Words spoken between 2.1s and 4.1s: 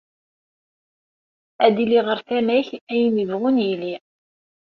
tama-k, ayen yebɣun yili.